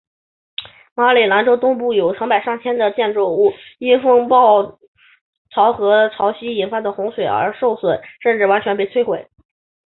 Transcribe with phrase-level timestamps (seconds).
[0.95, 4.79] 马里兰州东部有成百上千的建筑物因风暴
[5.53, 9.27] 潮和潮汐引发的洪水而受损甚至完全被摧毁。